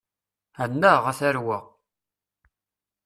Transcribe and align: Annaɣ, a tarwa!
Annaɣ, 0.63 1.01
a 1.11 1.13
tarwa! 1.19 1.57